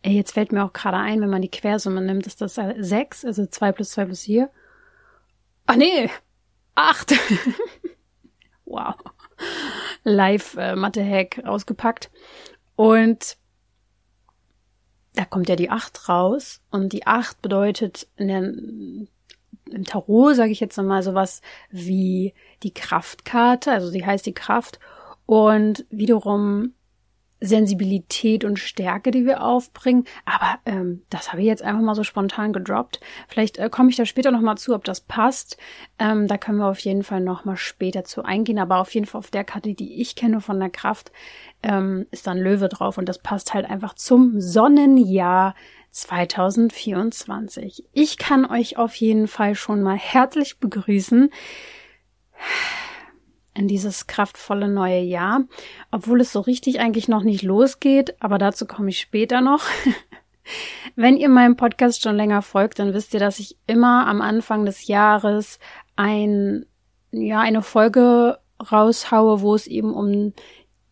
[0.03, 3.27] Ey, jetzt fällt mir auch gerade ein, wenn man die Quersumme nimmt, ist das 6,
[3.27, 4.51] also 2 plus 2 plus 4.
[5.67, 6.09] Ach nee,
[6.75, 7.13] 8.
[8.65, 8.95] wow.
[10.03, 12.11] Live äh, Mathe-Hack rausgepackt.
[12.77, 13.37] Und
[15.15, 16.63] da kommt ja die 8 raus.
[16.71, 19.09] Und die 8 bedeutet in der, im
[19.85, 24.81] Tarot, sage ich jetzt nochmal, sowas wie die Kraftkarte, also sie heißt die Kraft
[25.31, 26.73] und wiederum
[27.41, 30.05] Sensibilität und Stärke, die wir aufbringen.
[30.25, 32.99] Aber ähm, das habe ich jetzt einfach mal so spontan gedroppt.
[33.29, 35.57] Vielleicht äh, komme ich da später nochmal zu, ob das passt.
[36.01, 38.59] Ähm, da können wir auf jeden Fall nochmal später zu eingehen.
[38.59, 41.13] Aber auf jeden Fall auf der Karte, die ich kenne von der Kraft,
[41.63, 42.99] ähm, ist dann Löwe drauf.
[42.99, 45.55] Und das passt halt einfach zum Sonnenjahr
[45.93, 47.85] 2024.
[47.93, 51.31] Ich kann euch auf jeden Fall schon mal herzlich begrüßen
[53.55, 55.45] in dieses kraftvolle neue Jahr,
[55.91, 59.65] obwohl es so richtig eigentlich noch nicht losgeht, aber dazu komme ich später noch.
[60.97, 64.65] Wenn ihr meinem Podcast schon länger folgt, dann wisst ihr, dass ich immer am Anfang
[64.65, 65.59] des Jahres
[65.97, 66.67] ein,
[67.13, 68.39] ja, eine Folge
[68.71, 70.33] raushaue, wo es eben um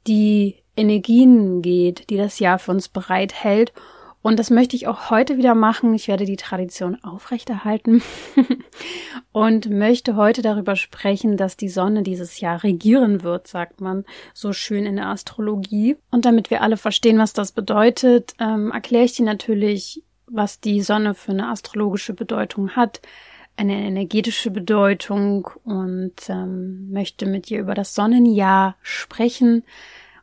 [0.06, 3.72] die Energien geht, die das Jahr für uns bereithält
[4.20, 5.94] und das möchte ich auch heute wieder machen.
[5.94, 8.02] Ich werde die Tradition aufrechterhalten
[9.32, 14.52] und möchte heute darüber sprechen, dass die Sonne dieses Jahr regieren wird, sagt man so
[14.52, 15.96] schön in der Astrologie.
[16.10, 20.82] Und damit wir alle verstehen, was das bedeutet, ähm, erkläre ich dir natürlich, was die
[20.82, 23.00] Sonne für eine astrologische Bedeutung hat,
[23.56, 29.64] eine energetische Bedeutung und ähm, möchte mit dir über das Sonnenjahr sprechen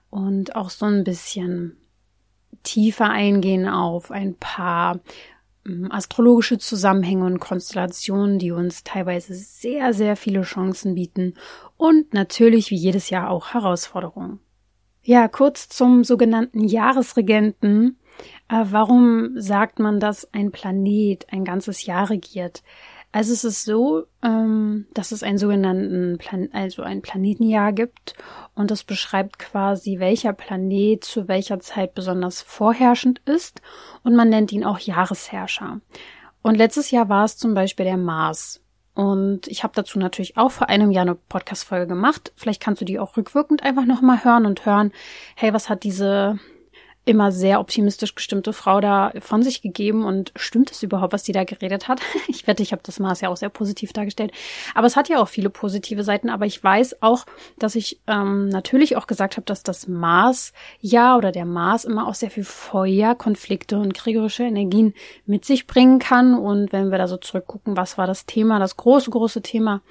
[0.09, 1.77] und auch so ein bisschen
[2.65, 4.99] tiefer eingehen auf ein paar
[5.65, 11.35] ähm, astrologische Zusammenhänge und Konstellationen, die uns teilweise sehr, sehr viele Chancen bieten
[11.77, 14.39] und natürlich wie jedes Jahr auch Herausforderungen.
[15.03, 17.99] Ja, kurz zum sogenannten Jahresregenten.
[18.49, 22.63] Äh, warum sagt man, dass ein Planet ein ganzes Jahr regiert?
[23.15, 28.13] Also es ist so, ähm, dass es einen sogenannten Plan also ein Planetenjahr gibt
[28.55, 33.61] und das beschreibt quasi, welcher Planet zu welcher Zeit besonders vorherrschend ist
[34.03, 35.79] und man nennt ihn auch Jahresherrscher.
[36.41, 38.61] Und letztes Jahr war es zum Beispiel der Mars.
[38.95, 42.33] Und ich habe dazu natürlich auch vor einem Jahr eine Podcast-Folge gemacht.
[42.35, 44.91] Vielleicht kannst du die auch rückwirkend einfach nochmal hören und hören,
[45.37, 46.37] hey, was hat diese
[47.05, 51.31] immer sehr optimistisch gestimmte Frau da von sich gegeben und stimmt es überhaupt, was die
[51.31, 52.01] da geredet hat?
[52.27, 54.31] Ich wette, ich habe das Mars ja auch sehr positiv dargestellt.
[54.73, 56.29] Aber es hat ja auch viele positive Seiten.
[56.29, 57.25] Aber ich weiß auch,
[57.57, 62.07] dass ich ähm, natürlich auch gesagt habe, dass das Mars ja oder der Mars immer
[62.07, 64.93] auch sehr viel Feuer, Konflikte und kriegerische Energien
[65.25, 66.35] mit sich bringen kann.
[66.35, 69.81] Und wenn wir da so zurückgucken, was war das Thema, das große, große Thema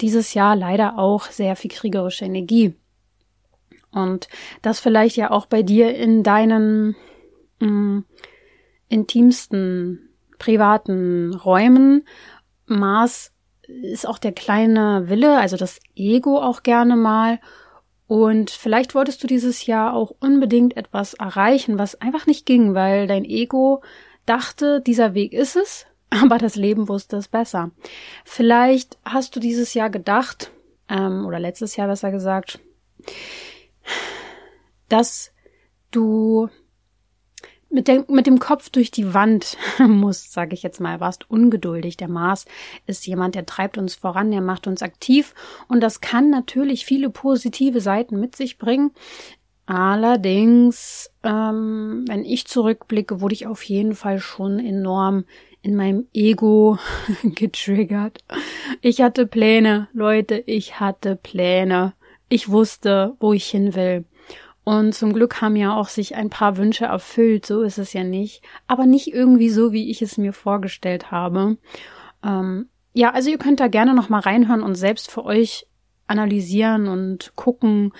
[0.00, 2.74] dieses Jahr leider auch sehr viel kriegerische Energie.
[3.92, 4.28] Und
[4.62, 6.96] das vielleicht ja auch bei dir in deinen
[7.60, 8.04] mh, mm,
[8.88, 12.04] intimsten, privaten Räumen.
[12.66, 17.40] Mars ist auch der kleine Wille, also das Ego auch gerne mal.
[18.06, 23.06] Und vielleicht wolltest du dieses Jahr auch unbedingt etwas erreichen, was einfach nicht ging, weil
[23.06, 23.82] dein Ego
[24.26, 27.70] dachte, dieser Weg ist es, aber das Leben wusste es besser.
[28.24, 30.50] Vielleicht hast du dieses Jahr gedacht,
[30.88, 32.58] ähm, oder letztes Jahr besser gesagt,
[34.90, 35.32] dass
[35.90, 36.48] du
[37.70, 41.96] mit, der, mit dem Kopf durch die Wand musst, sage ich jetzt mal, warst ungeduldig.
[41.96, 42.44] Der Mars
[42.86, 45.34] ist jemand, der treibt uns voran, der macht uns aktiv
[45.68, 48.90] und das kann natürlich viele positive Seiten mit sich bringen.
[49.66, 55.24] Allerdings, ähm, wenn ich zurückblicke, wurde ich auf jeden Fall schon enorm
[55.62, 56.78] in meinem Ego
[57.22, 58.24] getriggert.
[58.80, 61.94] Ich hatte Pläne, Leute, ich hatte Pläne.
[62.28, 64.04] Ich wusste, wo ich hin will.
[64.70, 68.04] Und zum Glück haben ja auch sich ein paar Wünsche erfüllt, so ist es ja
[68.04, 68.44] nicht.
[68.68, 71.56] Aber nicht irgendwie so, wie ich es mir vorgestellt habe.
[72.24, 75.66] Ähm, ja, also ihr könnt da gerne nochmal reinhören und selbst für euch
[76.06, 77.92] analysieren und gucken,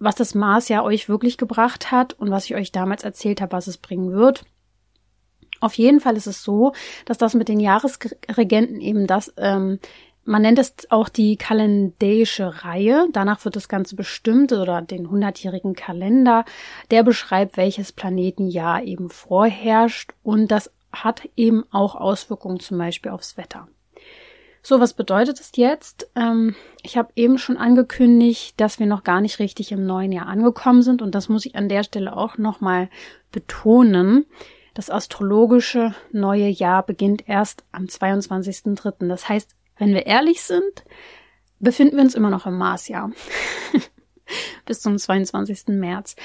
[0.00, 3.52] was das Mars ja euch wirklich gebracht hat und was ich euch damals erzählt habe,
[3.52, 4.44] was es bringen wird.
[5.60, 6.72] Auf jeden Fall ist es so,
[7.04, 9.78] dass das mit den Jahresregenten eben das ähm,
[10.24, 13.06] man nennt es auch die kalendäische Reihe.
[13.12, 16.44] Danach wird das Ganze bestimmt oder den hundertjährigen Kalender.
[16.90, 23.36] Der beschreibt, welches Planetenjahr eben vorherrscht und das hat eben auch Auswirkungen zum Beispiel aufs
[23.36, 23.68] Wetter.
[24.62, 26.08] So, was bedeutet es jetzt?
[26.14, 30.26] Ähm, ich habe eben schon angekündigt, dass wir noch gar nicht richtig im neuen Jahr
[30.26, 32.88] angekommen sind und das muss ich an der Stelle auch nochmal
[33.30, 34.24] betonen.
[34.72, 39.06] Das astrologische neue Jahr beginnt erst am 22.03.
[39.06, 40.84] Das heißt, wenn wir ehrlich sind,
[41.60, 43.10] befinden wir uns immer noch im Marsjahr.
[44.64, 45.68] bis zum 22.
[45.68, 46.16] März.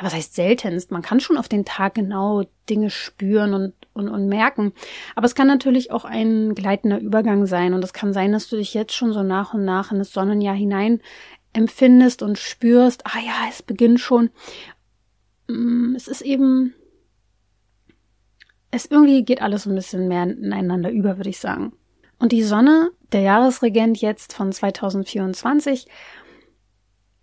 [0.00, 0.90] was heißt seltenst?
[0.90, 4.72] Man kann schon auf den Tag genau Dinge spüren und, und, und merken.
[5.16, 7.74] Aber es kann natürlich auch ein gleitender Übergang sein.
[7.74, 10.12] Und es kann sein, dass du dich jetzt schon so nach und nach in das
[10.12, 11.00] Sonnenjahr hinein
[11.52, 14.30] empfindest und spürst, ah ja, es beginnt schon.
[15.48, 16.74] Mm, es ist eben
[18.70, 21.72] es irgendwie geht alles ein bisschen mehr ineinander über, würde ich sagen.
[22.18, 25.86] Und die Sonne, der Jahresregent jetzt von 2024,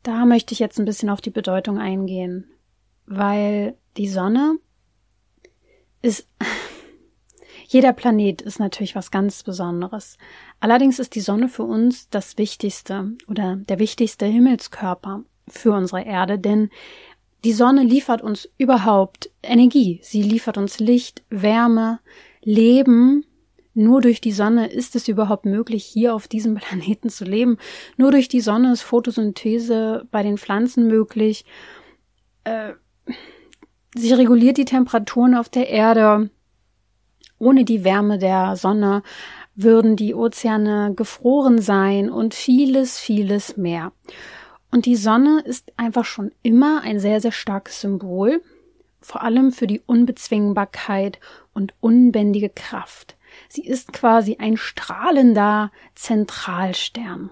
[0.03, 2.50] da möchte ich jetzt ein bisschen auf die Bedeutung eingehen,
[3.06, 4.57] weil die Sonne
[6.01, 6.27] ist,
[7.68, 10.18] jeder Planet ist natürlich was ganz Besonderes.
[10.59, 16.39] Allerdings ist die Sonne für uns das Wichtigste oder der wichtigste Himmelskörper für unsere Erde,
[16.39, 16.69] denn
[17.45, 20.00] die Sonne liefert uns überhaupt Energie.
[20.01, 22.00] Sie liefert uns Licht, Wärme,
[22.42, 23.24] Leben.
[23.75, 27.57] Nur durch die Sonne ist es überhaupt möglich, hier auf diesem Planeten zu leben.
[27.97, 31.45] Nur durch die Sonne ist Photosynthese bei den Pflanzen möglich.
[32.45, 32.74] Äh,
[33.95, 36.31] sie reguliert die Temperaturen auf der Erde.
[37.38, 39.03] Ohne die Wärme der Sonne
[39.53, 43.91] würden die Ozeane gefroren sein und vieles, vieles mehr.
[44.75, 48.44] Und die Sonne ist einfach schon immer ein sehr, sehr starkes Symbol,
[49.00, 51.22] vor allem für die Unbezwingbarkeit
[51.54, 53.16] und unbändige Kraft.
[53.48, 57.31] Sie ist quasi ein strahlender Zentralstern.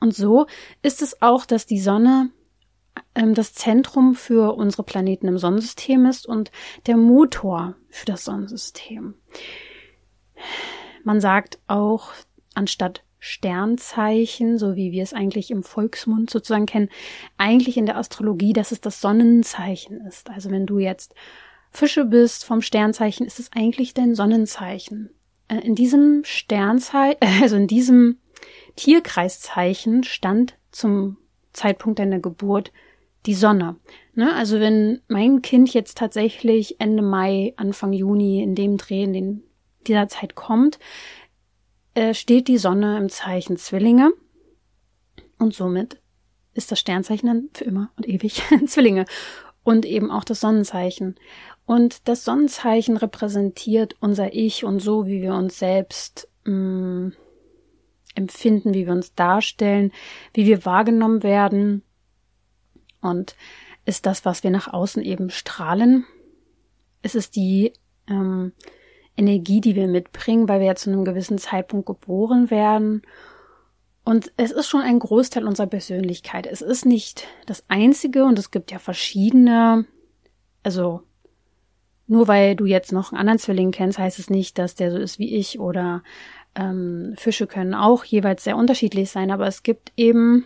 [0.00, 0.46] Und so
[0.80, 2.30] ist es auch, dass die Sonne
[3.14, 6.50] ähm, das Zentrum für unsere Planeten im Sonnensystem ist und
[6.86, 9.16] der Motor für das Sonnensystem.
[11.04, 12.12] Man sagt auch,
[12.54, 16.88] anstatt Sternzeichen, so wie wir es eigentlich im Volksmund sozusagen kennen,
[17.36, 20.30] eigentlich in der Astrologie, dass es das Sonnenzeichen ist.
[20.30, 21.14] Also wenn du jetzt
[21.70, 25.10] Fische bist vom Sternzeichen, ist es eigentlich dein Sonnenzeichen.
[25.48, 28.18] Äh, in diesem Sternzeichen, also in diesem
[28.76, 31.18] Tierkreiszeichen stand zum
[31.52, 32.72] Zeitpunkt deiner Geburt
[33.26, 33.76] die Sonne.
[34.14, 34.34] Ne?
[34.34, 39.42] Also wenn mein Kind jetzt tatsächlich Ende Mai, Anfang Juni in dem Dreh, in den
[39.86, 40.78] dieser Zeit kommt,
[41.94, 44.12] äh, steht die Sonne im Zeichen Zwillinge
[45.38, 46.00] und somit
[46.54, 49.04] ist das Sternzeichen dann für immer und ewig Zwillinge
[49.62, 51.16] und eben auch das Sonnenzeichen.
[51.66, 57.12] Und das Sonnenzeichen repräsentiert unser Ich und so, wie wir uns selbst mh, mm,
[58.16, 59.92] empfinden, wie wir uns darstellen,
[60.34, 61.82] wie wir wahrgenommen werden
[63.00, 63.36] und
[63.84, 66.04] ist das, was wir nach außen eben strahlen.
[67.02, 67.72] Es ist die
[68.08, 68.52] ähm,
[69.20, 73.02] Energie, die wir mitbringen, weil wir ja zu einem gewissen Zeitpunkt geboren werden.
[74.02, 76.46] Und es ist schon ein Großteil unserer Persönlichkeit.
[76.46, 79.84] Es ist nicht das einzige und es gibt ja verschiedene,
[80.62, 81.02] also
[82.06, 84.98] nur weil du jetzt noch einen anderen Zwilling kennst, heißt es nicht, dass der so
[84.98, 86.02] ist wie ich oder
[86.56, 90.44] ähm, Fische können auch jeweils sehr unterschiedlich sein, aber es gibt eben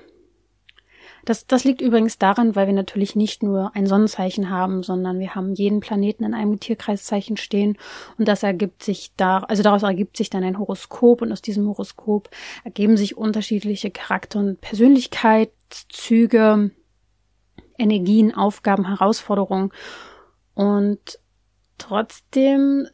[1.25, 5.35] Das, das liegt übrigens daran, weil wir natürlich nicht nur ein Sonnenzeichen haben, sondern wir
[5.35, 7.79] haben jeden Planeten in einem Tierkreiszeichen stehen.
[8.19, 11.23] Und das ergibt sich da, also daraus ergibt sich dann ein Horoskop.
[11.23, 12.29] Und aus diesem Horoskop
[12.63, 16.71] ergeben sich unterschiedliche Charakter- und Persönlichkeitszüge,
[17.79, 19.73] Energien, Aufgaben, Herausforderungen.
[20.55, 21.19] Und
[21.79, 22.87] trotzdem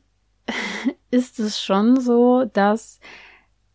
[1.10, 3.00] ist es schon so, dass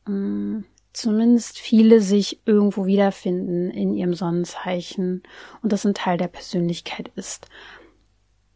[0.07, 0.63] ähm,
[0.95, 5.23] zumindest viele sich irgendwo wiederfinden in ihrem Sonnenzeichen
[5.61, 7.47] und das ein Teil der Persönlichkeit ist.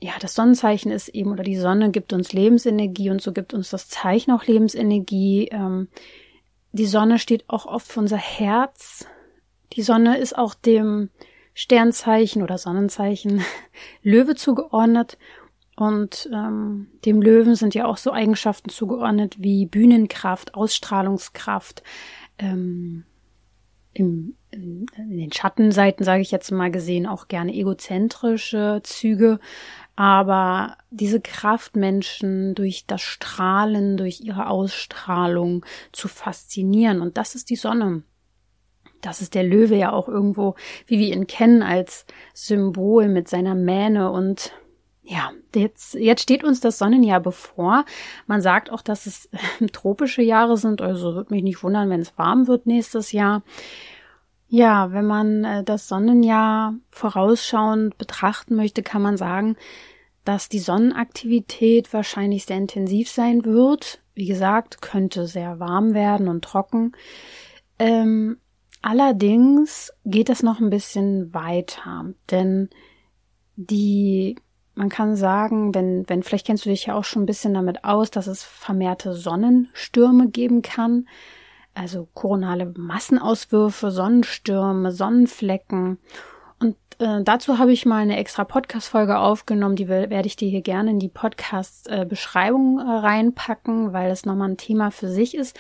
[0.02, 3.70] Ja, das Sonnenzeichen ist eben, oder die Sonne gibt uns Lebensenergie und so gibt uns
[3.70, 5.50] das Zeichen auch Lebensenergie.
[5.52, 5.90] Ähm,
[6.72, 9.06] die Sonne steht auch oft für unser Herz.
[9.74, 11.10] Die Sonne ist auch dem
[11.54, 13.44] Sternzeichen oder Sonnenzeichen
[14.02, 15.18] Löwe zugeordnet.
[15.76, 21.84] Und ähm, dem Löwen sind ja auch so Eigenschaften zugeordnet wie Bühnenkraft, Ausstrahlungskraft,
[22.40, 23.04] ähm,
[23.94, 29.40] im, in, in den Schattenseiten, sage ich jetzt mal gesehen, auch gerne egozentrische Züge.
[29.96, 37.02] Aber diese Kraft, Menschen durch das Strahlen, durch ihre Ausstrahlung zu faszinieren.
[37.02, 38.04] Und das ist die Sonne.
[39.02, 40.56] Das ist der Löwe ja auch irgendwo,
[40.88, 44.54] wie wir ihn kennen, als Symbol mit seiner Mähne und
[45.10, 47.84] ja, jetzt, jetzt steht uns das Sonnenjahr bevor.
[48.28, 49.28] Man sagt auch, dass es
[49.72, 53.42] tropische Jahre sind, also würde mich nicht wundern, wenn es warm wird nächstes Jahr.
[54.50, 59.58] Ja, wenn man äh, das Sonnenjahr vorausschauend betrachten möchte, kann man sagen,
[60.26, 64.04] dass die Sonnenaktivität wahrscheinlich sehr intensiv sein wird.
[64.14, 66.92] Wie gesagt, könnte sehr warm werden und trocken.
[67.80, 68.38] Ähm,
[68.84, 72.70] allerdings geht es noch ein bisschen weiter, denn
[73.56, 74.36] die
[74.80, 77.84] man kann sagen, wenn, wenn, vielleicht kennst du dich ja auch schon ein bisschen damit
[77.84, 81.10] aus, dass es vermehrte Sonnenstürme geben kann.
[81.74, 86.00] Also koronale Massenauswürfe, Sonnenstürme, Sonnenflecken.
[86.62, 90.62] Und äh, dazu habe ich mal eine extra Podcast-Folge aufgenommen, die werde ich dir hier
[90.62, 95.60] gerne in die Podcast-Beschreibung äh, reinpacken, weil das nochmal ein Thema für sich ist.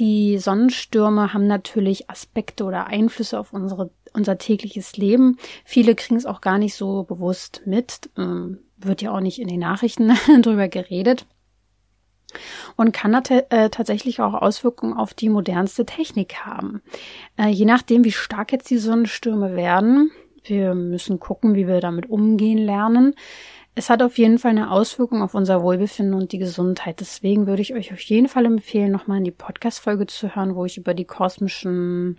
[0.00, 5.38] Die Sonnenstürme haben natürlich Aspekte oder Einflüsse auf unsere, unser tägliches Leben.
[5.64, 8.10] Viele kriegen es auch gar nicht so bewusst mit.
[8.18, 11.26] Ähm, wird ja auch nicht in den Nachrichten drüber geredet.
[12.76, 16.82] Und kann äh, tatsächlich auch Auswirkungen auf die modernste Technik haben.
[17.38, 20.10] Äh, je nachdem, wie stark jetzt die Sonnenstürme werden,
[20.44, 23.14] wir müssen gucken, wie wir damit umgehen lernen,
[23.78, 26.98] es hat auf jeden Fall eine Auswirkung auf unser Wohlbefinden und die Gesundheit.
[26.98, 30.64] Deswegen würde ich euch auf jeden Fall empfehlen, nochmal in die Podcast-Folge zu hören, wo
[30.64, 32.16] ich über die kosmischen,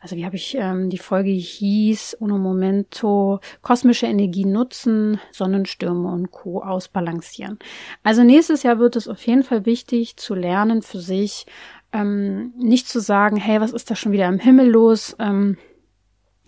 [0.00, 6.30] also wie habe ich, ähm, die Folge hieß, Uno Momento, kosmische Energie nutzen, Sonnenstürme und
[6.30, 6.62] Co.
[6.62, 7.58] ausbalancieren.
[8.02, 11.46] Also nächstes Jahr wird es auf jeden Fall wichtig zu lernen für sich,
[11.92, 15.16] ähm, nicht zu sagen, hey, was ist da schon wieder im Himmel los?
[15.18, 15.56] Ähm,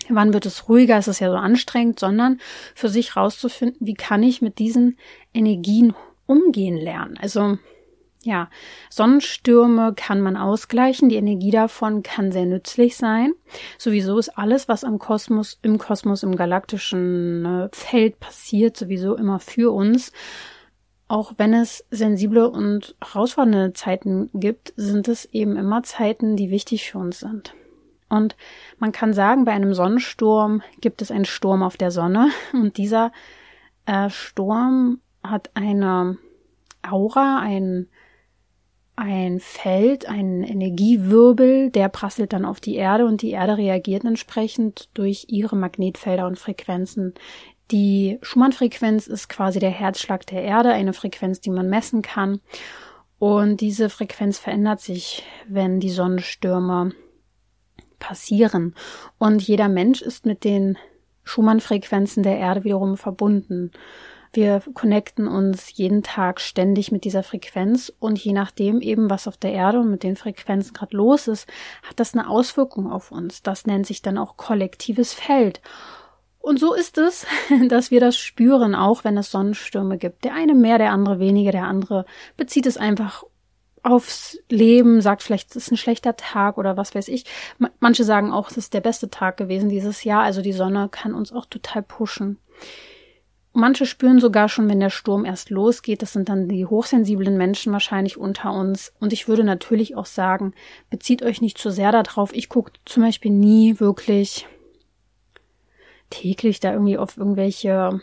[0.09, 2.39] wann wird es ruhiger, ist es ja so anstrengend, sondern
[2.75, 4.99] für sich rauszufinden, wie kann ich mit diesen
[5.35, 5.95] Energien
[6.27, 7.19] umgehen lernen.
[7.21, 7.59] Also
[8.23, 8.51] ja,
[8.91, 13.33] Sonnenstürme kann man ausgleichen, die Energie davon kann sehr nützlich sein.
[13.79, 19.41] Sowieso ist alles, was im Kosmos, im Kosmos, im galaktischen äh, Feld passiert, sowieso immer
[19.41, 20.13] für uns.
[21.09, 26.91] Auch wenn es sensible und herausfordernde Zeiten gibt, sind es eben immer Zeiten, die wichtig
[26.91, 27.55] für uns sind.
[28.11, 28.37] Und
[28.79, 33.13] man kann sagen, bei einem Sonnensturm gibt es einen Sturm auf der Sonne und dieser
[33.87, 36.19] äh, Sturm hat eine
[36.83, 37.89] Aura, ein,
[39.01, 44.91] ein Feld, ein Energiewirbel, der prasselt dann auf die Erde und die Erde reagiert entsprechend
[44.93, 47.15] durch ihre Magnetfelder und Frequenzen.
[47.71, 52.41] Die Schumann-Frequenz ist quasi der Herzschlag der Erde, eine Frequenz, die man messen kann.
[53.19, 56.93] Und diese Frequenz verändert sich, wenn die Sonnenstürme
[57.99, 58.75] passieren.
[59.19, 60.77] Und jeder Mensch ist mit den
[61.25, 63.71] Schumann-Frequenzen der Erde wiederum verbunden.
[64.33, 69.37] Wir connecten uns jeden Tag ständig mit dieser Frequenz und je nachdem eben, was auf
[69.37, 71.49] der Erde und mit den Frequenzen gerade los ist,
[71.83, 73.43] hat das eine Auswirkung auf uns.
[73.43, 75.61] Das nennt sich dann auch kollektives Feld.
[76.39, 77.27] Und so ist es,
[77.69, 80.25] dass wir das spüren, auch wenn es Sonnenstürme gibt.
[80.25, 82.07] Der eine mehr, der andere weniger, der andere
[82.37, 83.25] bezieht es einfach
[83.83, 87.25] aufs Leben, sagt vielleicht, es ist ein schlechter Tag oder was weiß ich.
[87.81, 90.23] Manche sagen auch, es ist der beste Tag gewesen dieses Jahr.
[90.23, 92.39] Also die Sonne kann uns auch total pushen.
[93.53, 96.03] Manche spüren sogar schon, wenn der Sturm erst losgeht.
[96.03, 98.93] Das sind dann die hochsensiblen Menschen wahrscheinlich unter uns.
[99.01, 100.55] Und ich würde natürlich auch sagen,
[100.89, 102.33] bezieht euch nicht zu sehr darauf.
[102.33, 104.47] Ich gucke zum Beispiel nie wirklich
[106.11, 108.01] täglich da irgendwie auf irgendwelche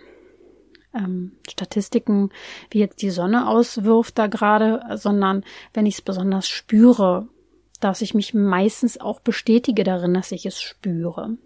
[0.94, 2.30] ähm, Statistiken,
[2.70, 7.28] wie jetzt die Sonne auswirft da gerade, sondern wenn ich es besonders spüre,
[7.80, 11.38] dass ich mich meistens auch bestätige darin, dass ich es spüre.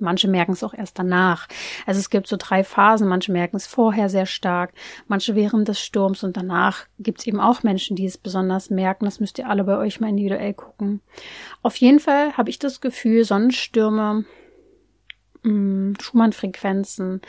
[0.00, 1.48] Manche merken es auch erst danach.
[1.86, 3.08] Also es gibt so drei Phasen.
[3.08, 4.72] Manche merken es vorher sehr stark,
[5.06, 9.04] manche während des Sturms und danach gibt es eben auch Menschen, die es besonders merken.
[9.04, 11.00] Das müsst ihr alle bei euch mal individuell gucken.
[11.62, 14.24] Auf jeden Fall habe ich das Gefühl, Sonnenstürme
[15.42, 17.20] Mm, Schumann-Frequenzen,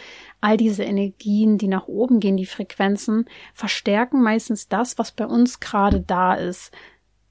[0.42, 5.60] all diese Energien, die nach oben gehen, die Frequenzen, verstärken meistens das, was bei uns
[5.60, 6.72] gerade da ist.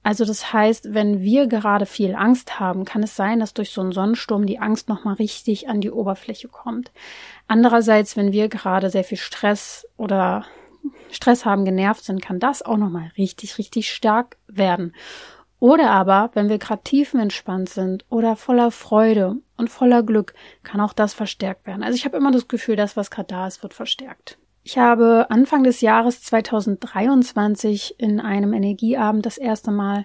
[0.09, 3.83] Also das heißt, wenn wir gerade viel Angst haben, kann es sein, dass durch so
[3.83, 6.93] einen Sonnensturm die Angst nochmal richtig an die Oberfläche kommt.
[7.47, 10.47] Andererseits, wenn wir gerade sehr viel Stress oder
[11.11, 14.95] Stress haben, genervt sind, kann das auch nochmal richtig, richtig stark werden.
[15.61, 20.95] Oder aber, wenn wir gerade tiefenentspannt sind oder voller Freude und voller Glück, kann auch
[20.95, 21.83] das verstärkt werden.
[21.83, 24.39] Also ich habe immer das Gefühl, das, was gerade da ist, wird verstärkt.
[24.69, 30.05] Ich habe Anfang des Jahres 2023 in einem Energieabend das erste Mal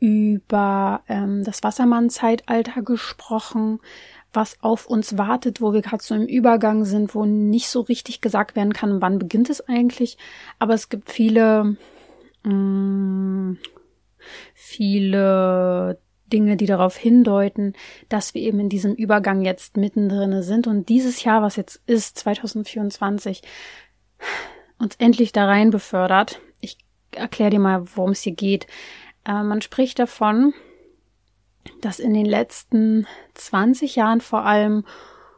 [0.00, 3.80] über ähm, das Wassermann-Zeitalter gesprochen,
[4.32, 8.22] was auf uns wartet, wo wir gerade so im Übergang sind, wo nicht so richtig
[8.22, 10.16] gesagt werden kann, wann beginnt es eigentlich.
[10.58, 11.76] Aber es gibt viele
[12.44, 13.58] mh, mm,
[14.54, 15.98] viele
[16.32, 17.74] Dinge, die darauf hindeuten,
[18.08, 22.18] dass wir eben in diesem Übergang jetzt mittendrin sind und dieses Jahr, was jetzt ist,
[22.18, 23.42] 2024,
[24.78, 26.40] uns endlich da rein befördert.
[26.60, 26.78] Ich
[27.12, 28.66] erkläre dir mal, worum es hier geht.
[29.24, 30.54] Äh, man spricht davon,
[31.80, 34.84] dass in den letzten 20 Jahren vor allem,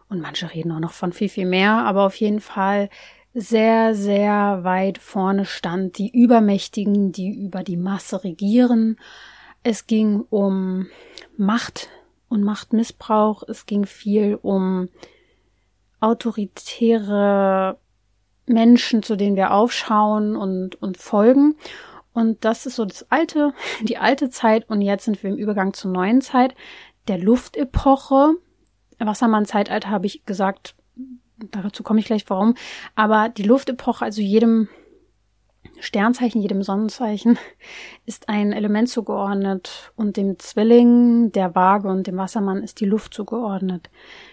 [0.08, 2.88] und manche reden auch noch von viel, viel mehr, aber auf jeden Fall
[3.32, 8.98] sehr, sehr weit vorne stand, die Übermächtigen, die über die Masse regieren.
[9.62, 10.88] Es ging um
[11.36, 11.88] Macht
[12.28, 13.44] und Machtmissbrauch.
[13.46, 14.88] Es ging viel um
[16.00, 17.78] autoritäre
[18.46, 21.56] Menschen, zu denen wir aufschauen und, und folgen.
[22.12, 24.68] Und das ist so das alte, die alte Zeit.
[24.68, 26.54] Und jetzt sind wir im Übergang zur neuen Zeit,
[27.08, 28.34] der Luftepoche.
[28.98, 30.74] Wassermann-Zeitalter habe ich gesagt,
[31.50, 32.54] dazu komme ich gleich warum.
[32.94, 34.68] Aber die Luftepoche, also jedem
[35.78, 37.38] Sternzeichen, jedem Sonnenzeichen,
[38.06, 43.14] ist ein Element zugeordnet und dem Zwilling, der Waage und dem Wassermann ist die Luft
[43.14, 43.88] zugeordnet.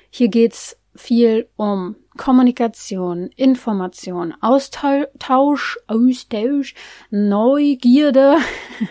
[0.10, 6.76] Hier geht's viel um Kommunikation, Information, Austausch, Austausch,
[7.10, 8.38] Neugierde,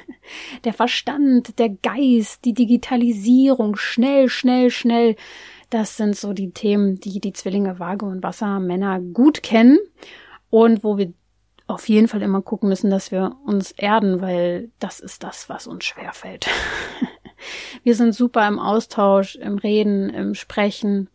[0.65, 5.17] der Verstand, der Geist, die Digitalisierung, schnell, schnell, schnell,
[5.71, 9.79] das sind so die Themen, die die Zwillinge Waage und Wassermänner gut kennen
[10.49, 11.13] und wo wir
[11.67, 15.67] auf jeden Fall immer gucken müssen, dass wir uns erden, weil das ist das, was
[15.67, 16.47] uns schwerfällt.
[17.83, 21.11] wir sind super im Austausch, im Reden, im Sprechen.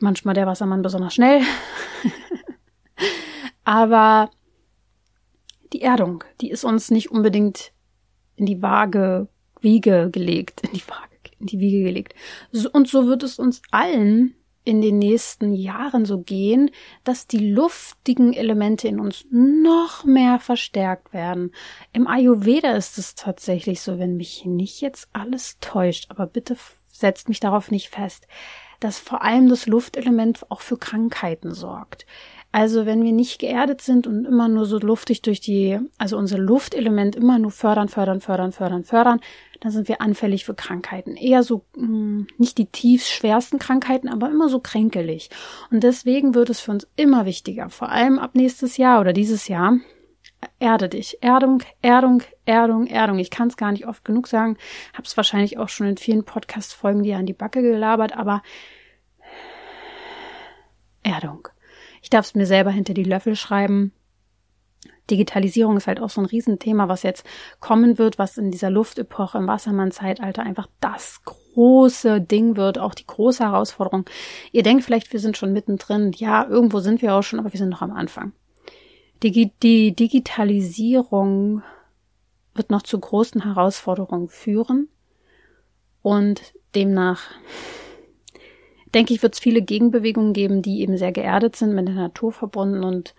[0.00, 1.42] Manchmal der Wassermann besonders schnell.
[3.64, 4.30] Aber
[5.72, 7.72] die Erdung, die ist uns nicht unbedingt
[8.36, 9.28] in die Waage,
[9.60, 12.14] Wiege gelegt, in die Waage in die Wiege gelegt.
[12.72, 14.34] Und so wird es uns allen
[14.66, 16.70] in den nächsten Jahren so gehen,
[17.04, 21.52] dass die luftigen Elemente in uns noch mehr verstärkt werden.
[21.92, 26.56] Im Ayurveda ist es tatsächlich so, wenn mich nicht jetzt alles täuscht, aber bitte
[26.90, 28.26] setzt mich darauf nicht fest,
[28.80, 32.06] dass vor allem das Luftelement auch für Krankheiten sorgt.
[32.54, 36.38] Also wenn wir nicht geerdet sind und immer nur so luftig durch die, also unser
[36.38, 39.20] Luftelement immer nur fördern, fördern, fördern, fördern, fördern,
[39.60, 41.16] dann sind wir anfällig für Krankheiten.
[41.16, 45.30] Eher so, mh, hm, nicht die tiefst schwersten Krankheiten, aber immer so kränkelig.
[45.72, 49.48] Und deswegen wird es für uns immer wichtiger, vor allem ab nächstes Jahr oder dieses
[49.48, 49.78] Jahr,
[50.58, 51.22] erde dich.
[51.22, 53.18] Erdung, Erdung, Erdung, Erdung.
[53.18, 54.56] Ich kann es gar nicht oft genug sagen.
[54.96, 58.42] Hab's wahrscheinlich auch schon in vielen Podcast-Folgen dir an die Backe gelabert, aber
[61.02, 61.48] Erdung.
[62.02, 63.92] Ich darf es mir selber hinter die Löffel schreiben.
[65.10, 67.26] Digitalisierung ist halt auch so ein Riesenthema, was jetzt
[67.60, 73.06] kommen wird, was in dieser Luftepoche im Wassermann-Zeitalter einfach das große Ding wird, auch die
[73.06, 74.06] große Herausforderung.
[74.52, 76.12] Ihr denkt vielleicht, wir sind schon mittendrin.
[76.16, 78.32] Ja, irgendwo sind wir auch schon, aber wir sind noch am Anfang.
[79.22, 81.62] Die, die Digitalisierung
[82.54, 84.88] wird noch zu großen Herausforderungen führen
[86.02, 87.30] und demnach
[88.94, 92.32] denke ich, wird es viele Gegenbewegungen geben, die eben sehr geerdet sind, mit der Natur
[92.32, 93.14] verbunden und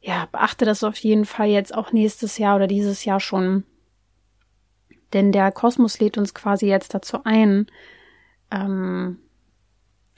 [0.00, 3.64] ja, beachte das auf jeden Fall jetzt auch nächstes Jahr oder dieses Jahr schon.
[5.12, 7.66] Denn der Kosmos lädt uns quasi jetzt dazu ein,
[8.50, 9.18] ähm,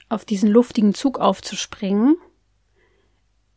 [0.07, 2.15] auf diesen luftigen Zug aufzuspringen.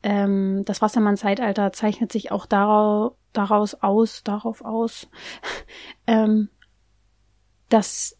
[0.05, 5.09] Ähm, das Wassermann-Zeitalter zeichnet sich auch daraus, daraus aus, darauf aus,
[6.07, 6.51] ähm,
[7.69, 8.17] dass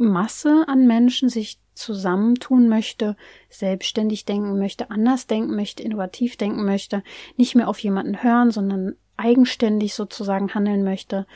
[0.00, 3.16] Masse an Menschen sich zusammentun möchte,
[3.48, 7.02] selbstständig denken möchte, anders denken möchte, innovativ denken möchte,
[7.36, 11.26] nicht mehr auf jemanden hören, sondern eigenständig sozusagen handeln möchte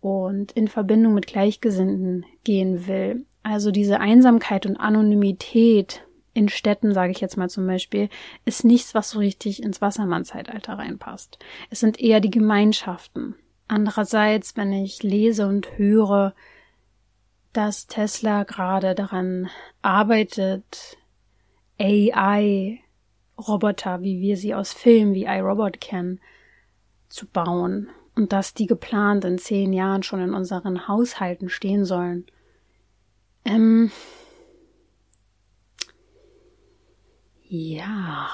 [0.00, 3.26] und in Verbindung mit Gleichgesinnten gehen will.
[3.42, 6.06] Also diese Einsamkeit und Anonymität
[6.38, 8.08] in Städten, sage ich jetzt mal zum Beispiel,
[8.44, 11.38] ist nichts, was so richtig ins Wassermann-Zeitalter reinpasst.
[11.68, 13.34] Es sind eher die Gemeinschaften.
[13.66, 16.34] Andererseits, wenn ich lese und höre,
[17.52, 19.50] dass Tesla gerade daran
[19.82, 20.96] arbeitet,
[21.80, 22.80] AI
[23.36, 26.20] Roboter, wie wir sie aus Filmen wie iRobot kennen,
[27.08, 32.26] zu bauen und dass die geplant in zehn Jahren schon in unseren Haushalten stehen sollen.
[33.44, 33.90] Ähm,
[37.48, 38.28] ja,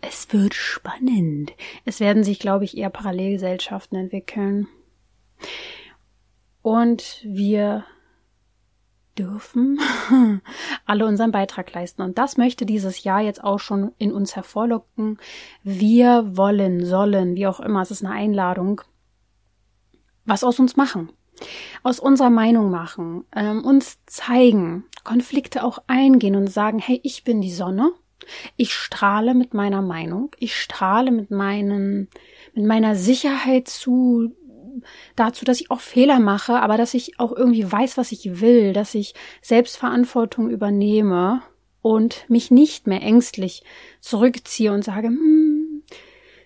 [0.00, 1.52] es wird spannend.
[1.84, 4.68] Es werden sich, glaube ich, eher Parallelgesellschaften entwickeln.
[6.62, 7.84] Und wir
[9.18, 9.78] dürfen
[10.86, 12.02] alle unseren Beitrag leisten.
[12.02, 15.18] Und das möchte dieses Jahr jetzt auch schon in uns hervorlocken.
[15.62, 18.82] Wir wollen, sollen, wie auch immer, es ist eine Einladung,
[20.24, 21.10] was aus uns machen.
[21.82, 27.40] Aus unserer Meinung machen, ähm, uns zeigen, Konflikte auch eingehen und sagen, hey, ich bin
[27.40, 27.92] die Sonne,
[28.56, 32.08] ich strahle mit meiner Meinung, ich strahle mit meinen,
[32.54, 34.32] mit meiner Sicherheit zu,
[35.16, 38.72] dazu, dass ich auch Fehler mache, aber dass ich auch irgendwie weiß, was ich will,
[38.72, 41.42] dass ich Selbstverantwortung übernehme
[41.82, 43.62] und mich nicht mehr ängstlich
[44.00, 45.82] zurückziehe und sage, hm,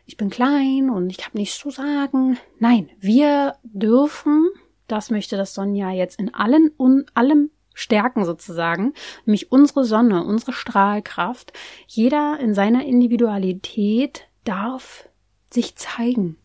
[0.05, 2.39] ich bin klein und ich habe nichts zu sagen.
[2.59, 4.49] Nein, wir dürfen,
[4.89, 8.93] das möchte das Sonja jetzt in allen und allem stärken sozusagen,
[9.25, 11.53] nämlich unsere Sonne, unsere Strahlkraft.
[11.87, 15.09] Jeder in seiner Individualität darf
[15.51, 16.37] sich zeigen.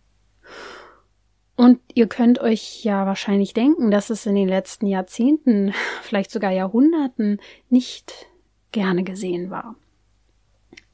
[1.55, 6.51] Und ihr könnt euch ja wahrscheinlich denken, dass es in den letzten Jahrzehnten, vielleicht sogar
[6.51, 8.27] Jahrhunderten nicht
[8.71, 9.75] gerne gesehen war.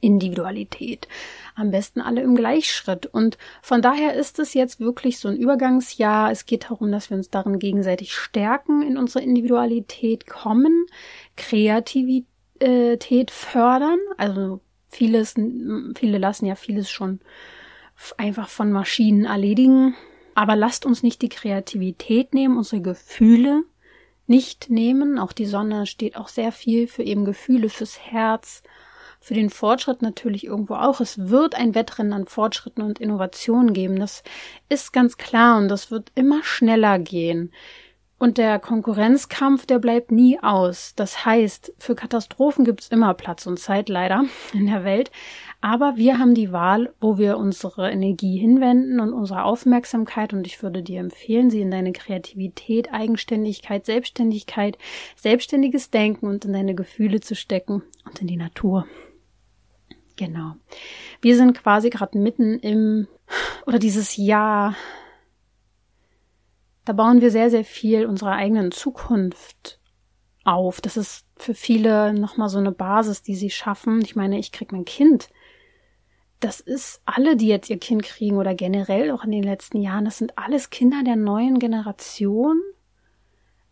[0.00, 1.08] Individualität.
[1.54, 3.06] Am besten alle im Gleichschritt.
[3.06, 6.30] Und von daher ist es jetzt wirklich so ein Übergangsjahr.
[6.30, 10.86] Es geht darum, dass wir uns darin gegenseitig stärken, in unsere Individualität kommen,
[11.36, 13.98] Kreativität fördern.
[14.16, 17.20] Also vieles, viele lassen ja vieles schon
[18.16, 19.94] einfach von Maschinen erledigen.
[20.34, 23.64] Aber lasst uns nicht die Kreativität nehmen, unsere Gefühle
[24.26, 25.18] nicht nehmen.
[25.18, 28.62] Auch die Sonne steht auch sehr viel für eben Gefühle, fürs Herz,
[29.20, 31.00] für den Fortschritt natürlich irgendwo auch.
[31.00, 34.00] Es wird ein Wettrennen an Fortschritten und Innovationen geben.
[34.00, 34.22] Das
[34.68, 37.52] ist ganz klar und das wird immer schneller gehen.
[38.20, 40.92] Und der Konkurrenzkampf, der bleibt nie aus.
[40.94, 45.10] Das heißt, für Katastrophen gibt's immer Platz und Zeit leider in der Welt.
[45.62, 50.34] Aber wir haben die Wahl, wo wir unsere Energie hinwenden und unsere Aufmerksamkeit.
[50.34, 54.76] Und ich würde dir empfehlen, sie in deine Kreativität, Eigenständigkeit, Selbstständigkeit,
[55.16, 58.86] selbstständiges Denken und in deine Gefühle zu stecken und in die Natur.
[60.20, 60.54] Genau.
[61.22, 63.08] Wir sind quasi gerade mitten im,
[63.66, 64.76] oder dieses Jahr
[66.84, 69.78] da bauen wir sehr, sehr viel unserer eigenen Zukunft
[70.44, 70.80] auf.
[70.80, 74.00] Das ist für viele nochmal so eine Basis, die sie schaffen.
[74.02, 75.28] Ich meine, ich krieg mein Kind.
[76.40, 80.04] Das ist alle, die jetzt ihr Kind kriegen oder generell auch in den letzten Jahren,
[80.04, 82.60] das sind alles Kinder der neuen Generation.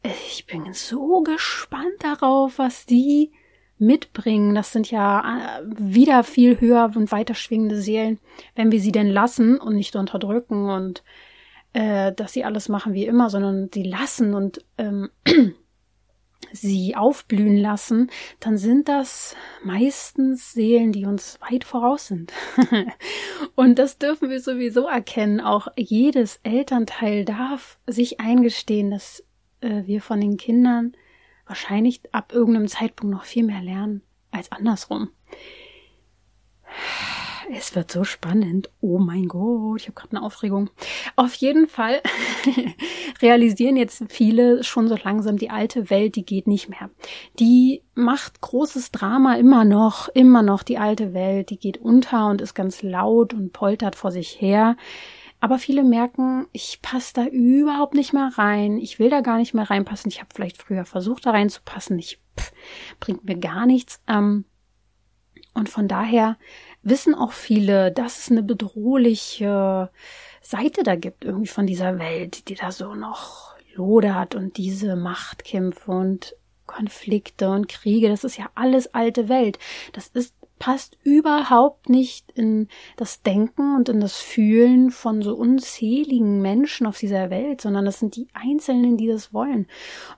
[0.02, 3.32] Ich bin so gespannt darauf, was die
[3.78, 4.54] mitbringen.
[4.54, 8.18] Das sind ja äh, wieder viel höher und weiter schwingende Seelen,
[8.54, 11.02] wenn wir sie denn lassen und nicht unterdrücken und
[11.72, 15.10] äh, dass sie alles machen wie immer, sondern sie lassen und ähm,
[16.52, 18.10] sie aufblühen lassen,
[18.40, 22.32] dann sind das meistens Seelen, die uns weit voraus sind.
[23.54, 25.40] und das dürfen wir sowieso erkennen.
[25.40, 29.24] Auch jedes Elternteil darf sich eingestehen, dass
[29.60, 30.92] äh, wir von den Kindern
[31.48, 35.10] wahrscheinlich ab irgendeinem Zeitpunkt noch viel mehr lernen als andersrum.
[37.50, 38.70] Es wird so spannend.
[38.80, 40.68] Oh mein Gott, ich habe gerade eine Aufregung.
[41.16, 42.02] Auf jeden Fall
[43.22, 46.90] realisieren jetzt viele schon so langsam, die alte Welt, die geht nicht mehr.
[47.38, 52.42] Die macht großes Drama immer noch, immer noch die alte Welt, die geht unter und
[52.42, 54.76] ist ganz laut und poltert vor sich her.
[55.40, 58.78] Aber viele merken, ich passe da überhaupt nicht mehr rein.
[58.78, 60.10] Ich will da gar nicht mehr reinpassen.
[60.10, 61.98] Ich habe vielleicht früher versucht, da reinzupassen.
[61.98, 62.52] Ich pff,
[62.98, 64.00] bringt mir gar nichts.
[64.08, 64.44] Ähm,
[65.54, 66.38] und von daher
[66.82, 69.90] wissen auch viele, dass es eine bedrohliche
[70.40, 75.90] Seite da gibt, irgendwie von dieser Welt, die da so noch lodert und diese Machtkämpfe
[75.90, 79.58] und Konflikte und Kriege, das ist ja alles alte Welt.
[79.92, 86.40] Das ist passt überhaupt nicht in das Denken und in das Fühlen von so unzähligen
[86.40, 89.66] Menschen auf dieser Welt, sondern das sind die Einzelnen, die das wollen.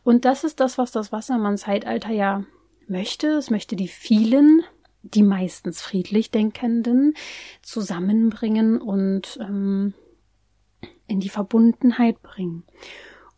[0.04, 2.44] Und das ist das, was das Wassermann-Zeitalter ja
[2.86, 3.28] möchte.
[3.28, 4.62] Es möchte die vielen
[5.02, 7.14] die meistens friedlich Denkenden
[7.62, 9.94] zusammenbringen und ähm,
[11.06, 12.64] in die Verbundenheit bringen.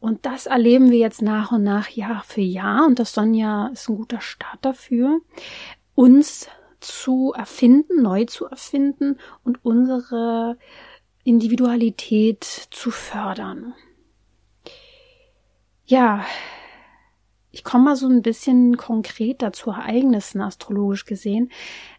[0.01, 2.87] Und das erleben wir jetzt nach und nach Jahr für Jahr.
[2.87, 5.21] Und das Sonja ist ein guter Start dafür,
[5.95, 6.49] uns
[6.83, 10.59] zu erfinden, neu zu erfinden und unsere
[11.25, 13.75] Individualität zu fördern.
[15.85, 16.25] Ja,
[17.51, 21.51] ich komme mal so ein bisschen konkreter zu Ereignissen astrologisch gesehen.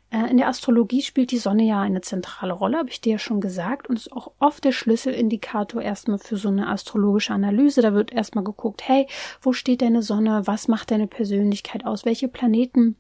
[0.10, 3.20] Äh, in der Astrologie spielt die Sonne ja eine zentrale Rolle, habe ich dir ja
[3.20, 7.82] schon gesagt, und ist auch oft der Schlüsselindikator erstmal für so eine astrologische Analyse.
[7.82, 9.08] Da wird erstmal geguckt, hey,
[9.42, 10.42] wo steht deine Sonne?
[10.46, 12.06] Was macht deine Persönlichkeit aus?
[12.06, 12.96] Welche Planeten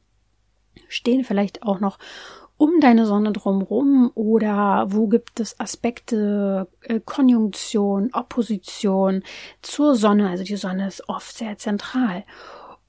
[0.87, 1.97] stehen vielleicht auch noch
[2.57, 9.23] um deine Sonne drumherum oder wo gibt es Aspekte, äh, Konjunktion, Opposition
[9.61, 10.29] zur Sonne.
[10.29, 12.23] Also die Sonne ist oft sehr zentral.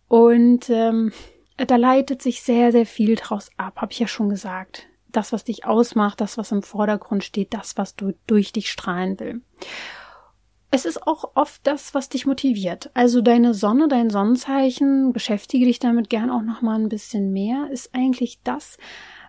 [0.08, 1.12] Und ähm,
[1.56, 4.86] da leitet sich sehr, sehr viel draus ab, habe ich ja schon gesagt.
[5.10, 9.18] Das, was dich ausmacht, das, was im Vordergrund steht, das, was du durch dich strahlen
[9.18, 9.40] will.
[10.74, 12.90] Es ist auch oft das, was dich motiviert.
[12.94, 17.68] Also deine Sonne, dein Sonnenzeichen, beschäftige dich damit gern auch noch mal ein bisschen mehr,
[17.70, 18.76] ist eigentlich das,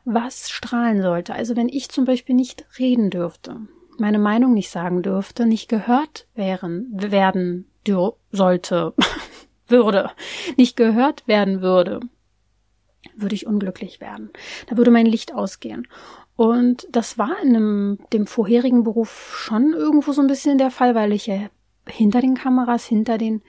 [0.06, 1.36] was strahlen sollte.
[1.36, 3.58] Also wenn ich zum Beispiel nicht reden dürfte,
[4.00, 7.68] meine Meinung nicht sagen dürfte, nicht gehört wären, werden
[8.32, 8.96] sollte,
[9.68, 10.10] würde,
[10.58, 12.00] nicht gehört werden würde,
[13.16, 14.32] würde ich unglücklich werden.
[14.66, 15.88] Da würde mein Licht ausgehen.
[16.36, 20.94] Und das war in einem, dem vorherigen Beruf schon irgendwo so ein bisschen der Fall,
[20.94, 21.50] weil ich ja
[21.88, 23.42] hinter den Kameras, hinter den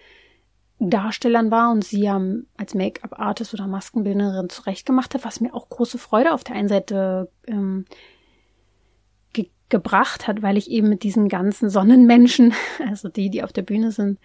[0.78, 2.20] Darstellern war und sie ja
[2.56, 7.30] als Make-up-Artist oder Maskenbildnerin zurechtgemacht hat, was mir auch große Freude auf der einen Seite
[7.46, 7.86] ähm,
[9.32, 12.52] ge gebracht hat, weil ich eben mit diesen ganzen Sonnenmenschen,
[12.86, 14.18] also die, die auf der Bühne sind,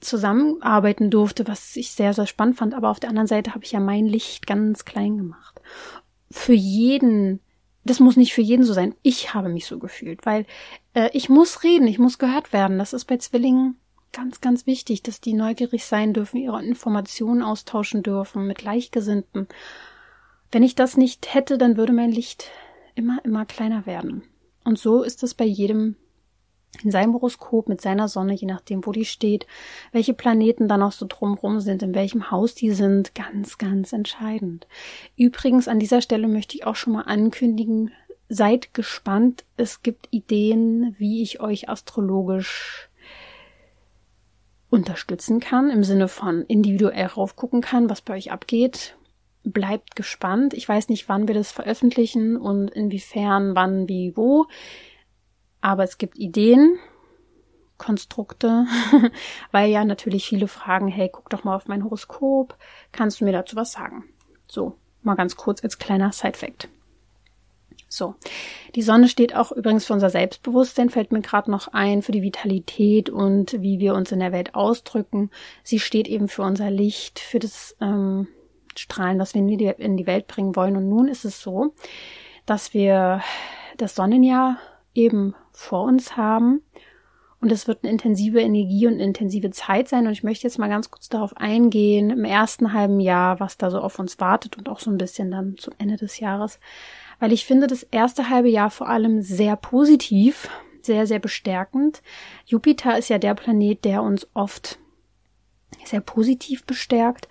[0.00, 2.74] zusammenarbeiten durfte, was ich sehr, sehr spannend fand.
[2.74, 5.60] Aber auf der anderen Seite habe ich ja mein Licht ganz klein gemacht.
[6.32, 7.40] Für jeden,
[7.84, 8.94] das muss nicht für jeden so sein.
[9.02, 10.46] Ich habe mich so gefühlt, weil
[10.94, 12.78] äh, ich muss reden, ich muss gehört werden.
[12.78, 13.76] Das ist bei Zwillingen
[14.12, 19.48] ganz, ganz wichtig, dass die neugierig sein dürfen, ihre Informationen austauschen dürfen mit Gleichgesinnten.
[20.50, 22.50] Wenn ich das nicht hätte, dann würde mein Licht
[22.94, 24.22] immer, immer kleiner werden.
[24.64, 25.96] Und so ist es bei jedem
[26.82, 29.46] in seinem Horoskop mit seiner Sonne, je nachdem, wo die steht,
[29.92, 34.66] welche Planeten da noch so drumrum sind, in welchem Haus die sind, ganz, ganz entscheidend.
[35.16, 37.92] Übrigens, an dieser Stelle möchte ich auch schon mal ankündigen,
[38.28, 39.44] seid gespannt.
[39.56, 42.88] Es gibt Ideen, wie ich euch astrologisch
[44.70, 48.96] unterstützen kann, im Sinne von individuell raufgucken kann, was bei euch abgeht.
[49.44, 50.54] Bleibt gespannt.
[50.54, 54.46] Ich weiß nicht, wann wir das veröffentlichen und inwiefern, wann, wie, wo.
[55.62, 56.78] Aber es gibt Ideen,
[57.78, 58.66] Konstrukte,
[59.50, 62.56] weil ja natürlich viele fragen, hey, guck doch mal auf mein Horoskop,
[62.92, 64.04] kannst du mir dazu was sagen?
[64.46, 66.68] So, mal ganz kurz als kleiner Side-Fact.
[67.88, 68.14] So,
[68.74, 72.22] die Sonne steht auch übrigens für unser Selbstbewusstsein, fällt mir gerade noch ein, für die
[72.22, 75.30] Vitalität und wie wir uns in der Welt ausdrücken.
[75.62, 78.28] Sie steht eben für unser Licht, für das ähm,
[78.76, 79.42] Strahlen, was wir
[79.78, 80.76] in die Welt bringen wollen.
[80.76, 81.74] Und nun ist es so,
[82.46, 83.20] dass wir
[83.76, 84.56] das Sonnenjahr
[84.94, 86.62] eben vor uns haben.
[87.40, 90.06] Und es wird eine intensive Energie und eine intensive Zeit sein.
[90.06, 93.70] Und ich möchte jetzt mal ganz kurz darauf eingehen, im ersten halben Jahr, was da
[93.70, 96.60] so auf uns wartet und auch so ein bisschen dann zum Ende des Jahres.
[97.18, 100.48] Weil ich finde das erste halbe Jahr vor allem sehr positiv,
[100.82, 102.02] sehr, sehr bestärkend.
[102.46, 104.78] Jupiter ist ja der Planet, der uns oft
[105.84, 107.28] sehr positiv bestärkt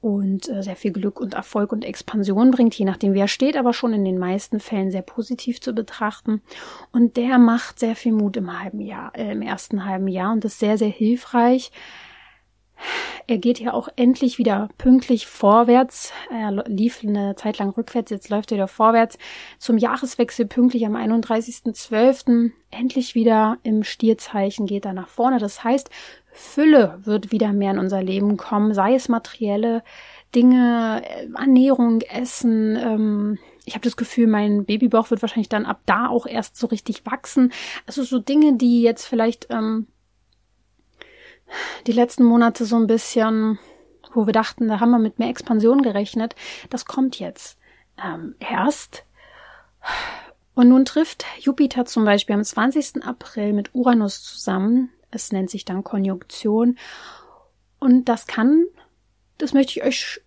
[0.00, 3.72] und äh, sehr viel Glück und Erfolg und Expansion bringt, je nachdem wer steht, aber
[3.72, 6.42] schon in den meisten Fällen sehr positiv zu betrachten.
[6.92, 10.44] Und der macht sehr viel Mut im halben Jahr, äh, im ersten halben Jahr und
[10.44, 11.72] ist sehr, sehr hilfreich.
[13.26, 16.12] Er geht ja auch endlich wieder pünktlich vorwärts.
[16.30, 19.18] Er lief eine Zeit lang rückwärts, jetzt läuft er wieder vorwärts.
[19.58, 22.52] Zum Jahreswechsel pünktlich am 31.12.
[22.70, 25.38] endlich wieder im Stierzeichen geht er nach vorne.
[25.38, 25.90] Das heißt,
[26.38, 29.82] Fülle wird wieder mehr in unser Leben kommen, sei es materielle
[30.34, 32.76] Dinge, äh, Ernährung, Essen.
[32.76, 36.68] Ähm, ich habe das Gefühl, mein Babybauch wird wahrscheinlich dann ab da auch erst so
[36.68, 37.52] richtig wachsen.
[37.86, 39.88] Also so Dinge, die jetzt vielleicht ähm,
[41.88, 43.58] die letzten Monate so ein bisschen,
[44.14, 46.36] wo wir dachten, da haben wir mit mehr Expansion gerechnet,
[46.70, 47.58] das kommt jetzt
[48.02, 49.04] ähm, erst.
[50.54, 53.04] Und nun trifft Jupiter zum Beispiel am 20.
[53.04, 54.90] April mit Uranus zusammen.
[55.10, 56.78] Es nennt sich dann Konjunktion.
[57.78, 58.66] Und das kann,
[59.38, 60.20] das möchte ich euch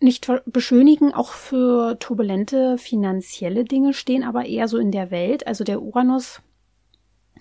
[0.00, 5.46] nicht beschönigen, auch für turbulente finanzielle Dinge stehen, aber eher so in der Welt.
[5.46, 6.40] Also der Uranus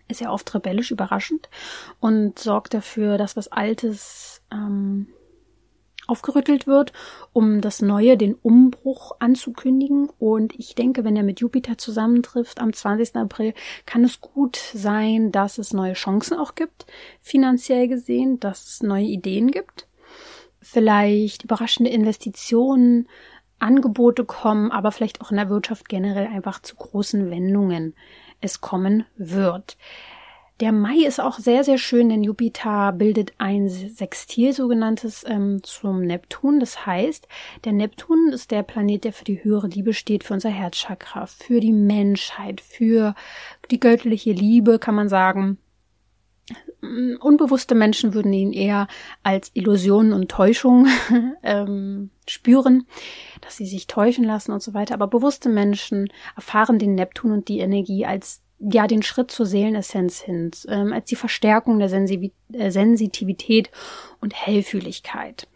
[0.08, 1.50] ist ja oft rebellisch überraschend
[2.00, 5.08] und sorgt dafür, dass was Altes ähm,
[6.08, 6.93] aufgerüttelt wird,
[7.34, 10.10] um das Neue, den Umbruch anzukündigen.
[10.20, 13.15] Und ich denke, wenn er mit Jupiter zusammentrifft am 20.
[13.15, 13.54] April,
[13.86, 16.86] kann es gut sein, dass es neue Chancen auch gibt,
[17.22, 19.88] finanziell gesehen, dass es neue Ideen gibt.
[20.62, 23.08] Vielleicht überraschende Investitionen,
[23.60, 27.96] Angebote kommen, aber vielleicht auch in der Wirtschaft generell einfach zu großen Wendungen
[28.41, 29.78] es kommen wird.
[30.60, 36.02] Der Mai ist auch sehr, sehr schön, denn Jupiter bildet ein Sextil, sogenanntes, ähm, zum
[36.02, 36.60] Neptun.
[36.60, 37.28] Das heißt,
[37.63, 41.60] der Neptun ist der Planet, der für die höhere Liebe steht, für unser Herzchakra, für
[41.60, 43.13] die Menschheit, für
[43.70, 45.60] die göttliche Liebe, kann man sagen.
[47.20, 48.88] Unbewusste Menschen würden ihn eher
[49.22, 50.88] als Illusion und Täuschung
[51.43, 52.88] ähm, spüren,
[53.41, 54.96] dass sie sich täuschen lassen und so weiter.
[54.96, 60.22] Aber bewusste Menschen erfahren den Neptun und die Energie als ja den Schritt zur Seelenessenz
[60.22, 63.70] hin, ähm, als die Verstärkung der Sensiv äh, Sensitivität
[64.20, 65.48] und Hellfühligkeit.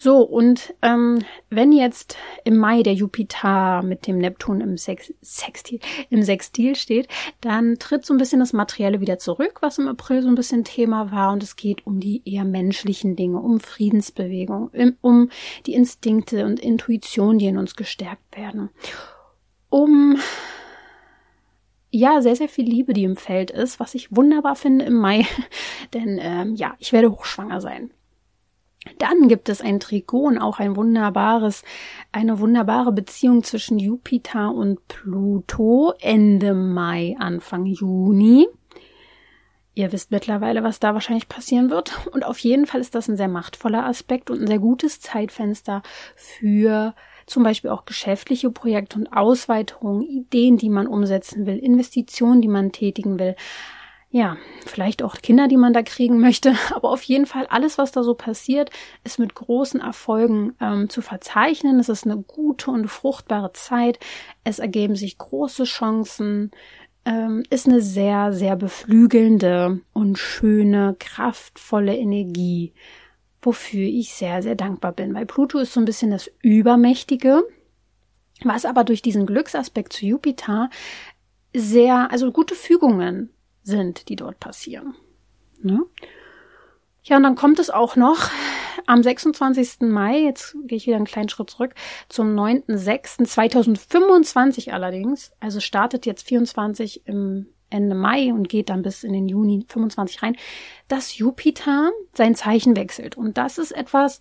[0.00, 5.80] So, und ähm, wenn jetzt im Mai der Jupiter mit dem Neptun im, Sex Sextil,
[6.08, 7.08] im Sextil steht,
[7.40, 10.62] dann tritt so ein bisschen das Materielle wieder zurück, was im April so ein bisschen
[10.62, 11.32] Thema war.
[11.32, 15.30] Und es geht um die eher menschlichen Dinge, um Friedensbewegung, um
[15.66, 18.70] die Instinkte und Intuition, die in uns gestärkt werden.
[19.68, 20.16] Um
[21.90, 25.26] ja, sehr, sehr viel Liebe, die im Feld ist, was ich wunderbar finde im Mai.
[25.94, 27.90] Denn ähm, ja, ich werde hochschwanger sein.
[28.98, 31.62] Dann gibt es ein Trigon, auch ein wunderbares,
[32.12, 38.46] eine wunderbare Beziehung zwischen Jupiter und Pluto Ende Mai, Anfang Juni.
[39.74, 42.08] Ihr wisst mittlerweile, was da wahrscheinlich passieren wird.
[42.12, 45.82] Und auf jeden Fall ist das ein sehr machtvoller Aspekt und ein sehr gutes Zeitfenster
[46.16, 46.94] für
[47.28, 52.72] zum Beispiel auch geschäftliche Projekte und Ausweiterungen, Ideen, die man umsetzen will, Investitionen, die man
[52.72, 53.36] tätigen will.
[54.10, 57.92] Ja, vielleicht auch Kinder, die man da kriegen möchte, aber auf jeden Fall alles, was
[57.92, 58.70] da so passiert,
[59.04, 61.78] ist mit großen Erfolgen ähm, zu verzeichnen.
[61.78, 63.98] Es ist eine gute und fruchtbare Zeit.
[64.44, 66.52] Es ergeben sich große Chancen.
[67.04, 72.72] Ähm, ist eine sehr, sehr beflügelnde und schöne, kraftvolle Energie
[73.42, 77.44] wofür ich sehr, sehr dankbar bin, weil Pluto ist so ein bisschen das Übermächtige,
[78.42, 80.70] was aber durch diesen Glücksaspekt zu Jupiter
[81.54, 83.30] sehr, also gute Fügungen
[83.62, 84.94] sind, die dort passieren.
[85.60, 85.84] Ne?
[87.04, 88.30] Ja, und dann kommt es auch noch
[88.86, 89.80] am 26.
[89.80, 91.74] Mai, jetzt gehe ich wieder einen kleinen Schritt zurück,
[92.08, 99.12] zum 9.6.2025 allerdings, also startet jetzt 24 im Ende Mai und geht dann bis in
[99.12, 100.36] den Juni 25 rein,
[100.88, 103.16] dass Jupiter sein Zeichen wechselt.
[103.16, 104.20] Und das ist etwas,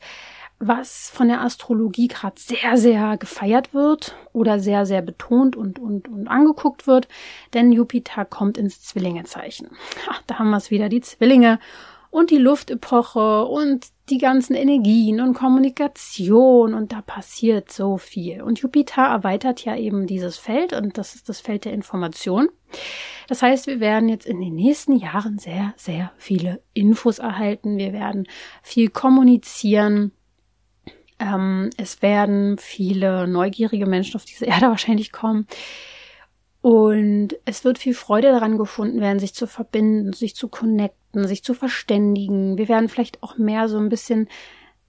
[0.60, 6.08] was von der Astrologie gerade sehr, sehr gefeiert wird oder sehr, sehr betont und, und,
[6.08, 7.08] und angeguckt wird,
[7.54, 9.70] denn Jupiter kommt ins Zwillingezeichen.
[10.26, 11.60] Da haben wir es wieder, die Zwillinge
[12.18, 18.42] und die Luftepoche und die ganzen Energien und Kommunikation und da passiert so viel.
[18.42, 22.50] Und Jupiter erweitert ja eben dieses Feld und das ist das Feld der Information.
[23.28, 27.78] Das heißt, wir werden jetzt in den nächsten Jahren sehr, sehr viele Infos erhalten.
[27.78, 28.28] Wir werden
[28.64, 30.12] viel kommunizieren.
[31.20, 35.46] Ähm, es werden viele neugierige Menschen auf diese Erde wahrscheinlich kommen.
[36.62, 41.44] Und es wird viel Freude daran gefunden werden, sich zu verbinden, sich zu connecten, sich
[41.44, 42.58] zu verständigen.
[42.58, 44.28] Wir werden vielleicht auch mehr so ein bisschen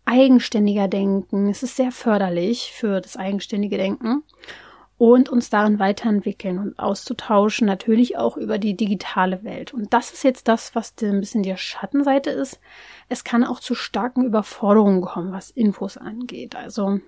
[0.04, 1.48] eigenständiger denken.
[1.48, 4.24] Es ist sehr förderlich für das eigenständige Denken
[4.98, 9.72] und uns darin weiterentwickeln und auszutauschen, natürlich auch über die digitale Welt.
[9.72, 12.58] Und das ist jetzt das, was ein bisschen die Schattenseite ist.
[13.08, 16.56] Es kann auch zu starken Überforderungen kommen, was Infos angeht.
[16.56, 16.98] Also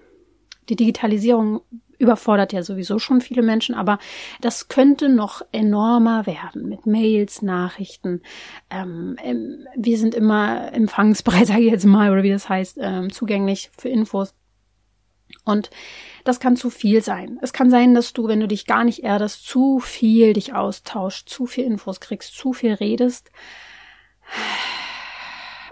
[0.68, 1.62] die Digitalisierung
[2.00, 3.98] überfordert ja sowieso schon viele Menschen, aber
[4.40, 8.22] das könnte noch enormer werden mit Mails, Nachrichten.
[8.70, 13.12] Ähm, ähm, wir sind immer empfangsbereit, sage ich jetzt mal, oder wie das heißt, ähm,
[13.12, 14.34] zugänglich für Infos.
[15.44, 15.70] Und
[16.24, 17.38] das kann zu viel sein.
[17.42, 21.28] Es kann sein, dass du, wenn du dich gar nicht erdest, zu viel dich austauscht,
[21.28, 23.30] zu viel Infos kriegst, zu viel redest.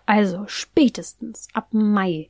[0.06, 2.28] Also spätestens ab Mai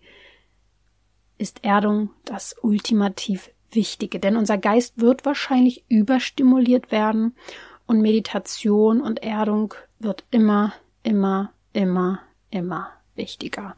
[1.36, 7.34] ist Erdung das ultimativ Wichtige, denn unser Geist wird wahrscheinlich überstimuliert werden
[7.86, 13.76] und Meditation und Erdung wird immer, immer, immer, immer wichtiger.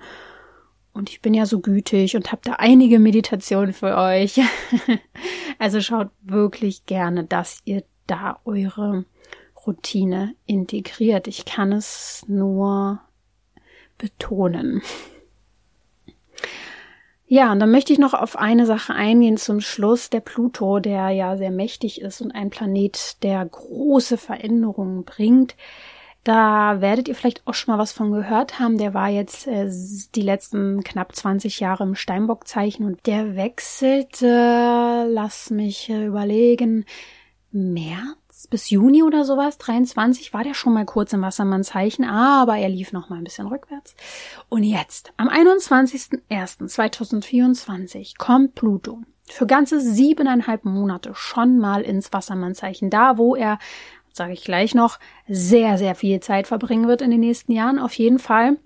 [0.92, 4.40] Und ich bin ja so gütig und habe da einige Meditationen für euch.
[5.58, 9.04] also schaut wirklich gerne, dass ihr da eure
[9.66, 11.28] Routine integriert.
[11.28, 13.00] Ich kann es nur
[13.98, 14.82] betonen.
[17.32, 20.10] Ja, und dann möchte ich noch auf eine Sache eingehen zum Schluss.
[20.10, 25.54] Der Pluto, der ja sehr mächtig ist und ein Planet, der große Veränderungen bringt.
[26.24, 28.78] Da werdet ihr vielleicht auch schon mal was von gehört haben.
[28.78, 29.70] Der war jetzt äh,
[30.16, 36.84] die letzten knapp 20 Jahre im Steinbockzeichen und der wechselte, lass mich äh, überlegen,
[37.52, 42.68] März bis Juni oder sowas, 23, war der schon mal kurz im Wassermannzeichen, aber er
[42.68, 43.96] lief noch mal ein bisschen rückwärts.
[44.48, 53.16] Und jetzt, am 21.01.2024 kommt Pluto für ganze siebeneinhalb Monate schon mal ins Wassermannzeichen, da
[53.16, 53.60] wo er
[54.12, 57.78] sage ich gleich noch, sehr, sehr viel Zeit verbringen wird in den nächsten Jahren.
[57.78, 58.56] Auf jeden Fall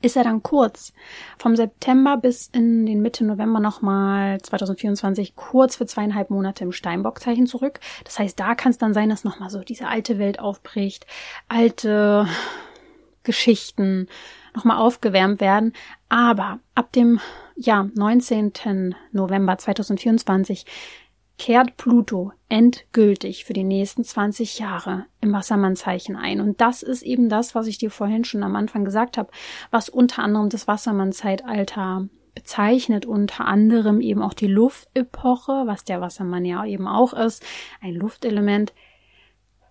[0.00, 0.92] ist er dann kurz
[1.38, 7.46] vom September bis in den Mitte November nochmal 2024 kurz für zweieinhalb Monate im Steinbockzeichen
[7.46, 7.80] zurück.
[8.04, 11.06] Das heißt, da kann es dann sein, dass nochmal so diese alte Welt aufbricht,
[11.48, 12.28] alte
[13.24, 14.08] Geschichten
[14.54, 15.72] nochmal aufgewärmt werden.
[16.08, 17.20] Aber ab dem
[17.56, 18.94] ja, 19.
[19.12, 20.64] November 2024
[21.38, 26.40] kehrt Pluto endgültig für die nächsten 20 Jahre im Wassermannzeichen ein.
[26.40, 29.30] Und das ist eben das, was ich dir vorhin schon am Anfang gesagt habe,
[29.70, 36.44] was unter anderem das Wassermannzeitalter bezeichnet, unter anderem eben auch die Luftepoche, was der Wassermann
[36.44, 37.42] ja eben auch ist,
[37.80, 38.72] ein Luftelement.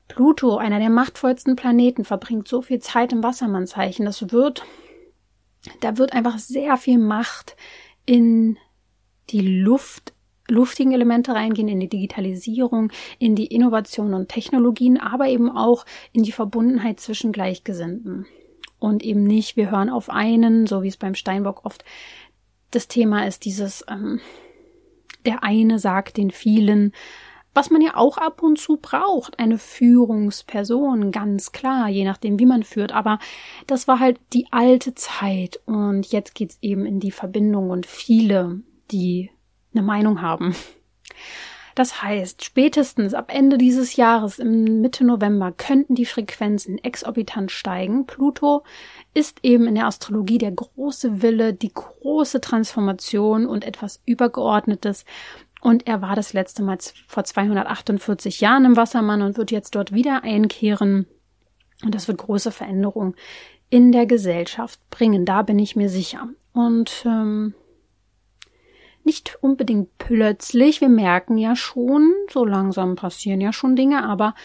[0.08, 4.06] Pluto, einer der machtvollsten Planeten, verbringt so viel Zeit im Wassermannzeichen.
[4.06, 4.64] Das wird,
[5.82, 7.58] da wird einfach sehr viel Macht
[8.06, 8.58] in
[9.30, 10.14] die Luft
[10.48, 16.24] luftigen Elemente reingehen, in die Digitalisierung, in die Innovation und Technologien, aber eben auch in
[16.24, 18.26] die Verbundenheit zwischen Gleichgesinnten.
[18.80, 21.84] Und eben nicht, wir hören auf einen, so wie es beim Steinbock oft
[22.72, 24.20] das Thema ist, dieses, ähm,
[25.26, 26.94] der eine sagt den vielen,
[27.58, 32.46] was man ja auch ab und zu braucht, eine Führungsperson, ganz klar, je nachdem, wie
[32.46, 32.92] man führt.
[32.92, 33.18] Aber
[33.66, 38.62] das war halt die alte Zeit und jetzt geht's eben in die Verbindung und viele,
[38.92, 39.32] die
[39.78, 40.56] eine Meinung haben.
[41.78, 48.08] Das heißt, spätestens ab Ende dieses Jahres, im Mitte November, könnten die Frequenzen exorbitant steigen.
[48.08, 48.64] Pluto
[49.14, 55.06] ist eben in der Astrologie der große Wille, die große Transformation und etwas Übergeordnetes.
[55.62, 59.94] Und er war das letzte Mal vor 248 Jahren im Wassermann und wird jetzt dort
[59.94, 61.06] wieder einkehren.
[61.84, 63.14] Und das wird große Veränderungen
[63.70, 65.26] in der Gesellschaft bringen.
[65.26, 66.28] Da bin ich mir sicher.
[66.54, 67.54] Und ähm,
[69.08, 70.82] nicht unbedingt plötzlich.
[70.82, 74.36] Wir merken ja schon, so langsam passieren ja schon Dinge, aber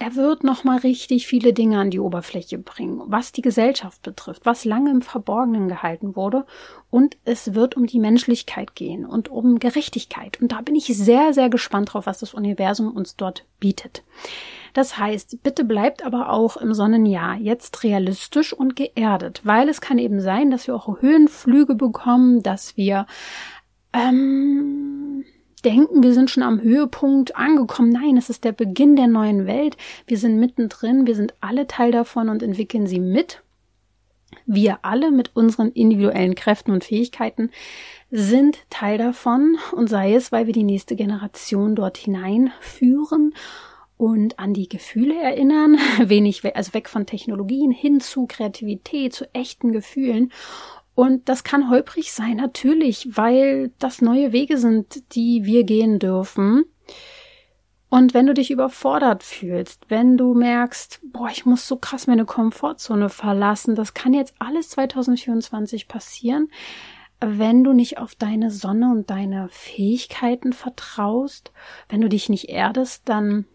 [0.00, 4.46] er wird noch mal richtig viele Dinge an die Oberfläche bringen, was die Gesellschaft betrifft,
[4.46, 6.46] was lange im Verborgenen gehalten wurde.
[6.88, 10.40] Und es wird um die Menschlichkeit gehen und um Gerechtigkeit.
[10.40, 14.02] Und da bin ich sehr, sehr gespannt drauf, was das Universum uns dort bietet.
[14.72, 19.98] Das heißt, bitte bleibt aber auch im Sonnenjahr jetzt realistisch und geerdet, weil es kann
[19.98, 23.06] eben sein, dass wir auch Höhenflüge bekommen, dass wir
[23.92, 24.99] ähm,
[25.62, 27.90] denken, wir sind schon am Höhepunkt angekommen.
[27.90, 29.76] Nein, es ist der Beginn der neuen Welt.
[30.06, 33.42] Wir sind mittendrin, wir sind alle Teil davon und entwickeln sie mit.
[34.46, 37.50] Wir alle mit unseren individuellen Kräften und Fähigkeiten
[38.10, 43.34] sind Teil davon und sei es, weil wir die nächste Generation dort hineinführen
[43.96, 49.72] und an die Gefühle erinnern, wenig, also weg von Technologien hin zu Kreativität, zu echten
[49.72, 50.32] Gefühlen.
[51.00, 56.64] Und das kann holprig sein, natürlich, weil das neue Wege sind, die wir gehen dürfen.
[57.88, 62.26] Und wenn du dich überfordert fühlst, wenn du merkst, boah, ich muss so krass meine
[62.26, 66.50] Komfortzone verlassen, das kann jetzt alles 2024 passieren,
[67.18, 71.50] wenn du nicht auf deine Sonne und deine Fähigkeiten vertraust,
[71.88, 73.46] wenn du dich nicht erdest, dann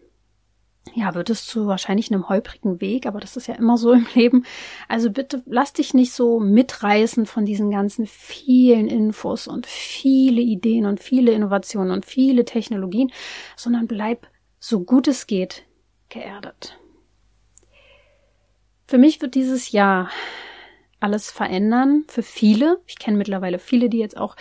[0.94, 4.06] ja, wird es zu wahrscheinlich einem holprigen Weg, aber das ist ja immer so im
[4.14, 4.44] Leben.
[4.88, 10.86] Also bitte lass dich nicht so mitreißen von diesen ganzen vielen Infos und viele Ideen
[10.86, 13.12] und viele Innovationen und viele Technologien,
[13.56, 14.26] sondern bleib
[14.58, 15.64] so gut es geht
[16.08, 16.78] geerdet.
[18.86, 20.10] Für mich wird dieses Jahr
[21.00, 22.80] alles verändern, für viele.
[22.86, 24.36] Ich kenne mittlerweile viele, die jetzt auch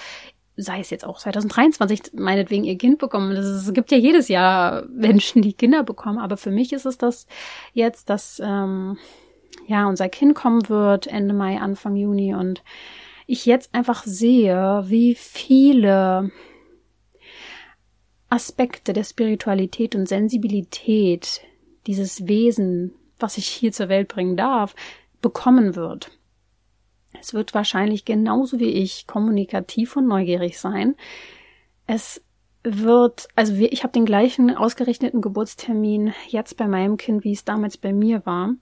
[0.57, 3.31] sei es jetzt auch 2023 meinetwegen ihr Kind bekommen.
[3.31, 7.27] Es gibt ja jedes Jahr Menschen, die Kinder bekommen, aber für mich ist es das
[7.73, 8.97] jetzt, dass ähm,
[9.67, 12.63] ja unser Kind kommen wird Ende Mai, Anfang Juni und
[13.27, 16.31] ich jetzt einfach sehe, wie viele
[18.29, 21.41] Aspekte der Spiritualität und Sensibilität
[21.87, 24.75] dieses Wesen, was ich hier zur Welt bringen darf,
[25.21, 26.11] bekommen wird.
[27.19, 30.95] Es wird wahrscheinlich genauso wie ich kommunikativ und neugierig sein.
[31.87, 32.21] Es
[32.63, 37.77] wird, also ich habe den gleichen ausgerichteten Geburtstermin jetzt bei meinem Kind, wie es damals
[37.77, 38.55] bei mir war,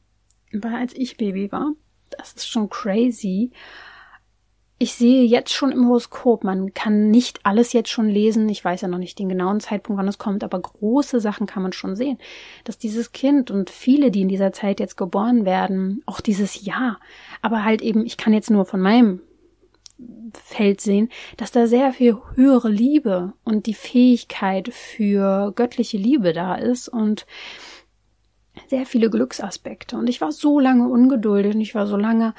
[0.52, 1.74] weil als ich Baby war.
[2.10, 3.52] Das ist schon crazy.
[4.84, 8.50] Ich sehe jetzt schon im Horoskop, man kann nicht alles jetzt schon lesen.
[8.50, 11.64] Ich weiß ja noch nicht den genauen Zeitpunkt, wann es kommt, aber große Sachen kann
[11.64, 12.18] man schon sehen.
[12.66, 17.00] Dass dieses Kind und viele, die in dieser Zeit jetzt geboren werden, auch dieses Jahr,
[17.42, 19.22] aber halt eben, ich kann jetzt nur von meinem
[20.34, 21.08] Feld sehen,
[21.38, 27.26] dass da sehr viel höhere Liebe und die Fähigkeit für göttliche Liebe da ist und
[28.68, 29.96] sehr viele Glücksaspekte.
[29.96, 32.34] Und ich war so lange ungeduldig und ich war so lange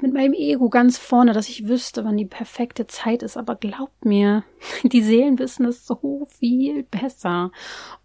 [0.00, 3.36] mit meinem Ego ganz vorne, dass ich wüsste, wann die perfekte Zeit ist.
[3.36, 4.44] Aber glaubt mir,
[4.82, 7.52] die Seelen wissen es so viel besser.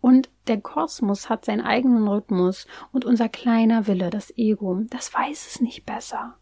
[0.01, 5.47] Und der Kosmos hat seinen eigenen Rhythmus und unser kleiner Wille, das Ego, das weiß
[5.47, 6.35] es nicht besser.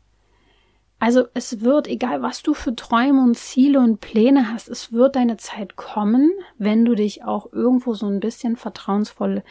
[1.00, 5.16] Also es wird, egal was du für Träume und Ziele und Pläne hast, es wird
[5.16, 9.44] deine Zeit kommen, wenn du dich auch irgendwo so ein bisschen vertrauensvoll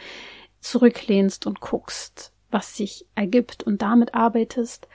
[0.59, 4.89] zurücklehnst und guckst, was sich ergibt und damit arbeitest.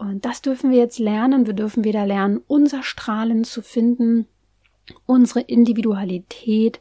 [0.00, 1.46] Und das dürfen wir jetzt lernen.
[1.46, 4.26] Wir dürfen wieder lernen, unser Strahlen zu finden,
[5.04, 6.80] unsere Individualität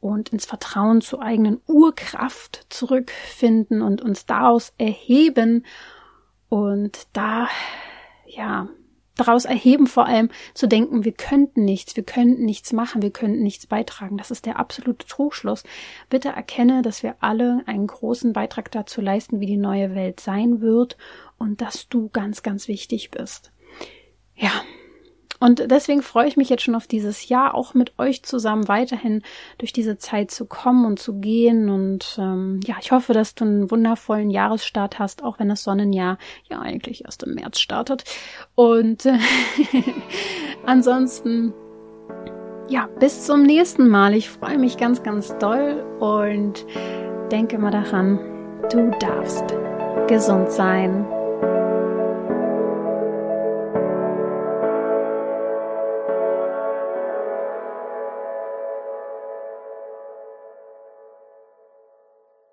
[0.00, 5.66] und ins Vertrauen zur eigenen Urkraft zurückfinden und uns daraus erheben
[6.48, 7.48] und da,
[8.24, 8.70] ja,
[9.16, 13.42] daraus erheben, vor allem zu denken, wir könnten nichts, wir könnten nichts machen, wir könnten
[13.42, 14.16] nichts beitragen.
[14.16, 15.64] Das ist der absolute Trugschluss.
[16.08, 20.62] Bitte erkenne, dass wir alle einen großen Beitrag dazu leisten, wie die neue Welt sein
[20.62, 20.96] wird
[21.38, 23.52] und dass du ganz, ganz wichtig bist.
[24.34, 24.52] Ja,
[25.40, 29.22] und deswegen freue ich mich jetzt schon auf dieses Jahr, auch mit euch zusammen weiterhin
[29.58, 31.68] durch diese Zeit zu kommen und zu gehen.
[31.68, 36.18] Und ähm, ja, ich hoffe, dass du einen wundervollen Jahresstart hast, auch wenn das Sonnenjahr
[36.50, 38.04] ja eigentlich erst im März startet.
[38.56, 39.18] Und äh,
[40.66, 41.54] ansonsten,
[42.68, 44.14] ja, bis zum nächsten Mal.
[44.14, 46.66] Ich freue mich ganz, ganz doll und
[47.30, 48.18] denke mal daran,
[48.72, 49.54] du darfst
[50.08, 51.06] gesund sein.